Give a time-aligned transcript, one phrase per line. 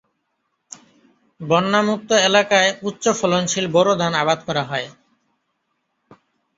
[1.41, 4.87] বন্যামুক্ত এলাকায় উচ্চ ফলনশীল বোরো ধান আবাদ করা হয়।